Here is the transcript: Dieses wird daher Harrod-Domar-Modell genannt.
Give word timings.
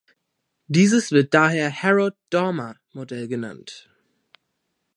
Dieses 0.67 1.11
wird 1.11 1.35
daher 1.35 1.71
Harrod-Domar-Modell 1.83 3.27
genannt. 3.27 3.87